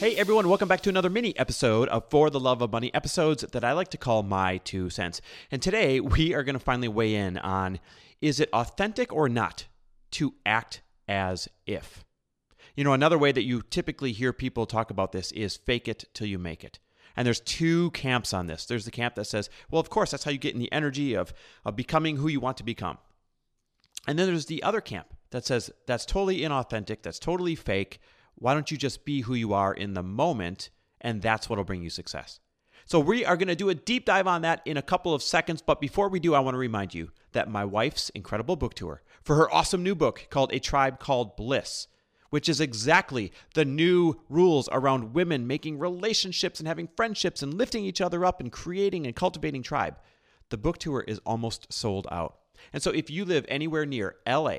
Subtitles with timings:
[0.00, 3.42] Hey everyone, welcome back to another mini episode of For the Love of Money episodes
[3.42, 5.20] that I like to call My Two Cents.
[5.50, 7.80] And today we are going to finally weigh in on
[8.22, 9.66] is it authentic or not
[10.12, 12.02] to act as if?
[12.74, 16.06] You know, another way that you typically hear people talk about this is fake it
[16.14, 16.78] till you make it.
[17.14, 18.64] And there's two camps on this.
[18.64, 21.12] There's the camp that says, well, of course, that's how you get in the energy
[21.12, 21.34] of,
[21.66, 22.96] of becoming who you want to become.
[24.08, 28.00] And then there's the other camp that says that's totally inauthentic, that's totally fake
[28.40, 30.70] why don't you just be who you are in the moment?
[31.00, 32.40] And that's what'll bring you success.
[32.86, 35.22] So, we are going to do a deep dive on that in a couple of
[35.22, 35.62] seconds.
[35.62, 39.02] But before we do, I want to remind you that my wife's incredible book tour
[39.22, 41.86] for her awesome new book called A Tribe Called Bliss,
[42.30, 47.84] which is exactly the new rules around women making relationships and having friendships and lifting
[47.84, 49.96] each other up and creating and cultivating tribe.
[50.48, 52.38] The book tour is almost sold out.
[52.72, 54.56] And so, if you live anywhere near LA,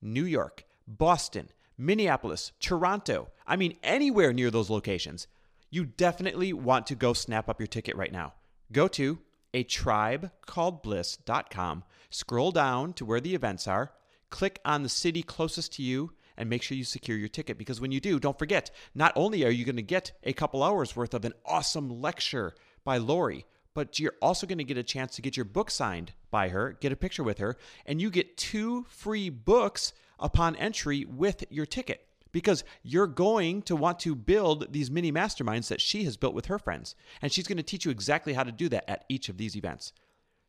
[0.00, 5.26] New York, Boston, Minneapolis, Toronto, I mean, anywhere near those locations,
[5.70, 8.34] you definitely want to go snap up your ticket right now.
[8.70, 9.18] Go to
[9.54, 13.92] a tribe called bliss.com, scroll down to where the events are,
[14.30, 17.80] click on the city closest to you, and make sure you secure your ticket because
[17.80, 20.96] when you do, don't forget, not only are you going to get a couple hours
[20.96, 25.16] worth of an awesome lecture by Lori, but you're also going to get a chance
[25.16, 27.56] to get your book signed by her, get a picture with her,
[27.86, 33.76] and you get two free books upon entry with your ticket because you're going to
[33.76, 36.96] want to build these mini masterminds that she has built with her friends.
[37.20, 39.56] And she's going to teach you exactly how to do that at each of these
[39.56, 39.92] events.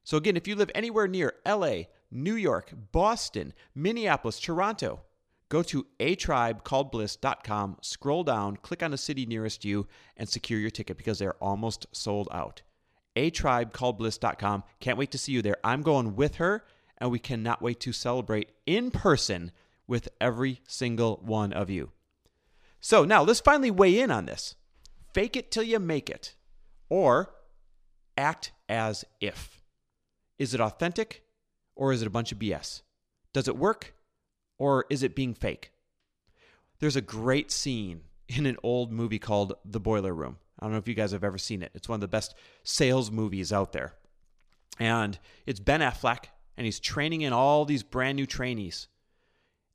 [0.06, 5.02] So, again, if you live anywhere near LA, New York, Boston, Minneapolis, Toronto,
[5.50, 10.28] go to a tribe called atribecalledbliss.com, scroll down, click on the city nearest you, and
[10.28, 12.62] secure your ticket because they're almost sold out.
[13.16, 14.64] A tribe called atribecalledbliss.com.
[14.80, 15.58] Can't wait to see you there.
[15.64, 16.66] I'm going with her,
[16.98, 19.52] and we cannot wait to celebrate in person
[19.88, 21.92] with every single one of you.
[22.80, 24.56] So now let's finally weigh in on this.
[25.14, 26.36] Fake it till you make it,
[26.90, 27.34] or
[28.18, 29.62] act as if.
[30.40, 31.24] Is it authentic,
[31.76, 32.82] or is it a bunch of BS?
[33.32, 33.94] Does it work,
[34.58, 35.72] or is it being fake?
[36.80, 40.38] There's a great scene in an old movie called The Boiler Room.
[40.60, 41.72] I don't know if you guys have ever seen it.
[41.74, 43.94] It's one of the best sales movies out there.
[44.80, 46.26] And it's Ben Affleck,
[46.58, 48.88] and he's training in all these brand new trainees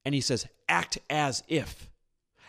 [0.08, 1.91] and he says, act as if.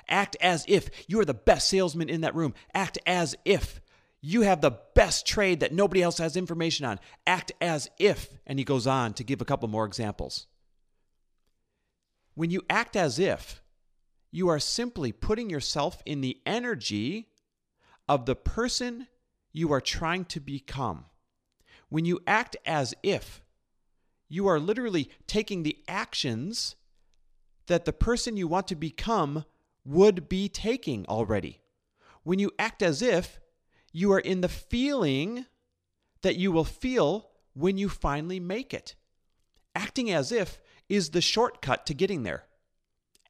[0.07, 2.53] Act as if you are the best salesman in that room.
[2.73, 3.81] Act as if
[4.21, 7.01] you have the best trade that nobody else has information on.
[7.27, 8.29] Act as if.
[8.47, 10.47] And he goes on to give a couple more examples.
[12.33, 13.61] When you act as if,
[14.31, 17.27] you are simply putting yourself in the energy
[18.07, 19.07] of the person
[19.51, 21.07] you are trying to become.
[21.89, 23.41] When you act as if,
[24.29, 26.77] you are literally taking the actions
[27.69, 29.45] that the person you want to become
[29.85, 31.61] would be taking already.
[32.23, 33.39] When you act as if,
[33.93, 35.45] you are in the feeling
[36.21, 38.95] that you will feel when you finally make it.
[39.75, 40.59] Acting as if
[40.89, 42.45] is the shortcut to getting there.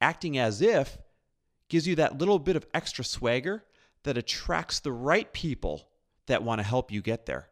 [0.00, 0.98] Acting as if
[1.68, 3.64] gives you that little bit of extra swagger
[4.04, 5.88] that attracts the right people
[6.26, 7.48] that want to help you get there.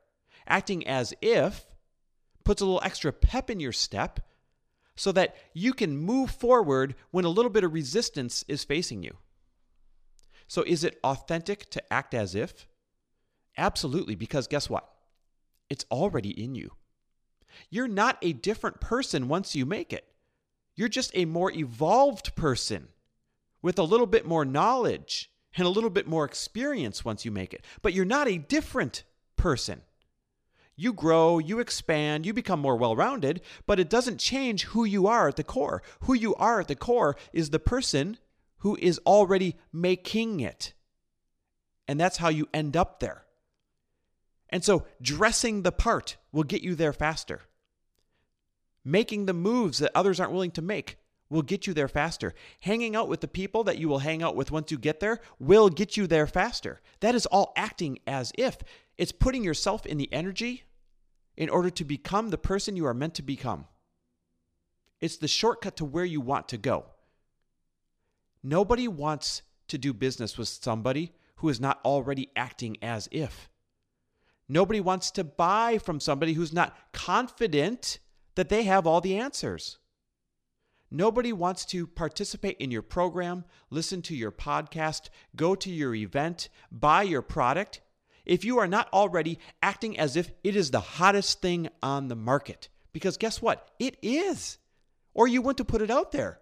[0.47, 1.66] Acting as if
[2.44, 4.20] puts a little extra pep in your step
[4.98, 9.16] so that you can move forward when a little bit of resistance is facing you.
[10.48, 12.66] So, is it authentic to act as if?
[13.56, 14.88] Absolutely, because guess what?
[15.70, 16.72] It's already in you.
[17.70, 20.04] You're not a different person once you make it.
[20.75, 22.88] You're just a more evolved person
[23.62, 27.55] with a little bit more knowledge and a little bit more experience once you make
[27.55, 27.64] it.
[27.82, 29.05] But you're not a different
[29.37, 29.82] person.
[30.80, 35.08] You grow, you expand, you become more well rounded, but it doesn't change who you
[35.08, 35.82] are at the core.
[36.02, 38.16] Who you are at the core is the person
[38.58, 40.75] who is already making it.
[41.88, 43.25] And that's how you end up there.
[44.50, 47.42] And so, dressing the part will get you there faster.
[48.84, 50.96] Making the moves that others aren't willing to make
[51.28, 52.34] will get you there faster.
[52.60, 55.19] Hanging out with the people that you will hang out with once you get there
[55.40, 56.81] will get you there faster.
[57.00, 58.58] That is all acting as if.
[58.96, 60.62] It's putting yourself in the energy
[61.38, 63.64] in order to become the person you are meant to become.
[65.00, 66.87] It's the shortcut to where you want to go.
[68.43, 73.49] Nobody wants to do business with somebody who is not already acting as if.
[74.49, 78.00] Nobody wants to buy from somebody who's not confident
[78.34, 79.79] that they have all the answers.
[80.91, 86.49] Nobody wants to participate in your program, listen to your podcast, go to your event,
[86.73, 87.81] buy your product
[88.28, 92.14] if you are not already acting as if it is the hottest thing on the
[92.14, 92.69] market.
[92.92, 93.69] Because guess what?
[93.78, 94.58] It is.
[95.14, 96.38] Or you want to put it out there.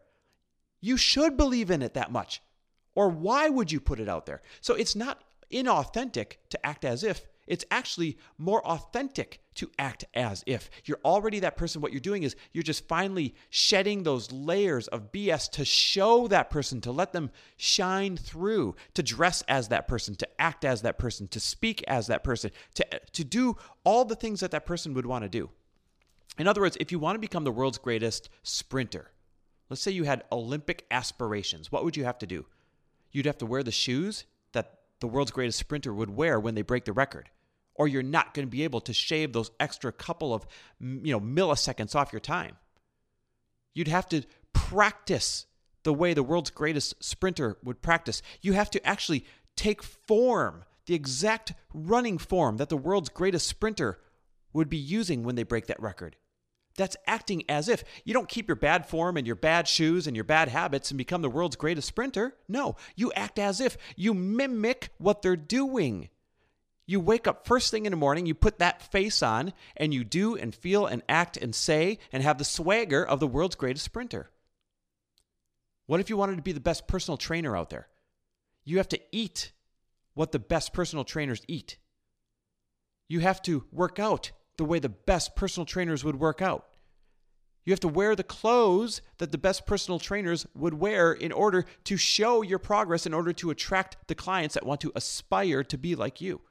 [0.81, 2.43] You should believe in it that much.
[2.95, 4.43] Or why would you put it out there?
[4.61, 7.27] So it's not inauthentic to act as if.
[7.47, 10.71] It's actually more authentic to act as if.
[10.85, 11.81] You're already that person.
[11.81, 16.51] What you're doing is you're just finally shedding those layers of BS to show that
[16.51, 20.99] person, to let them shine through, to dress as that person, to act as that
[20.99, 24.95] person, to speak as that person, to, to do all the things that that person
[24.95, 25.51] would want to do.
[26.39, 29.11] In other words, if you want to become the world's greatest sprinter,
[29.71, 32.45] let's say you had Olympic aspirations, what would you have to do?
[33.11, 36.63] You'd have to wear the shoes that the world's greatest sprinter would wear when they
[36.63, 37.31] break the record
[37.79, 40.47] or you're not going to be able to shave those extra couple of
[40.81, 42.57] you know milliseconds off your time.
[43.75, 45.47] You'd have to practice
[45.83, 48.23] the way the world's greatest sprinter would practice.
[48.41, 49.25] You have to actually
[49.55, 53.99] take form, the exact running form that the world's greatest sprinter
[54.53, 56.17] would be using when they break that record.
[56.77, 57.85] That's acting as if.
[58.05, 60.99] You don't keep your bad form and your bad shoes and your bad habits and
[60.99, 62.35] become the world's greatest sprinter.
[62.49, 63.77] No, you act as if.
[63.97, 66.11] You mimic what they're doing.
[66.87, 70.05] You wake up first thing in the morning, you put that face on, and you
[70.05, 73.85] do and feel and act and say and have the swagger of the world's greatest
[73.85, 74.31] sprinter.
[75.87, 77.89] What if you wanted to be the best personal trainer out there?
[78.65, 79.53] You have to eat
[80.15, 81.77] what the best personal trainers eat.
[83.09, 86.67] You have to work out the way the best personal trainers would work out.
[87.65, 91.65] You have to wear the clothes that the best personal trainers would wear in order
[91.85, 95.77] to show your progress, in order to attract the clients that want to aspire to
[95.77, 96.43] be like you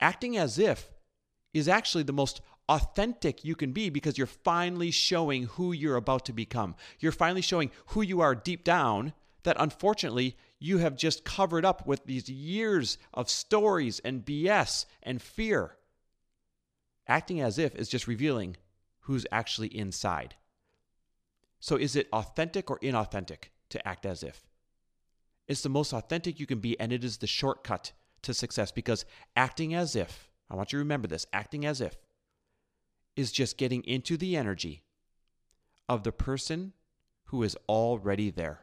[0.00, 0.90] acting as if
[1.52, 6.24] is actually the most authentic you can be because you're finally showing who you're about
[6.26, 6.76] to become.
[7.00, 9.12] You're finally showing who you are deep down
[9.42, 15.20] that unfortunately you have just covered up with these years of stories and BS and
[15.20, 15.76] fear.
[17.08, 18.56] Acting as if is just revealing
[19.00, 20.36] who's actually inside.
[21.58, 24.46] So, is it authentic or inauthentic to act as if?
[25.48, 29.04] It's the most authentic you can be, and it is the shortcut to success because
[29.36, 31.96] acting as if, I want you to remember this, acting as if
[33.16, 34.82] is just getting into the energy
[35.88, 36.72] of the person
[37.24, 38.60] who is already there.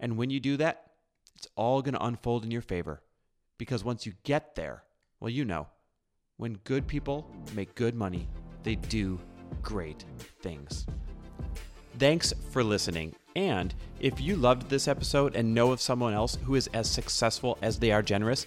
[0.00, 0.90] And when you do that,
[1.36, 3.02] it's all going to unfold in your favor
[3.58, 4.82] because once you get there,
[5.20, 5.68] well, you know,
[6.36, 8.28] when good people make good money,
[8.62, 9.18] they do
[9.62, 10.04] great
[10.42, 10.86] things.
[11.98, 13.14] Thanks for listening.
[13.36, 17.58] And if you loved this episode and know of someone else who is as successful
[17.62, 18.46] as they are generous,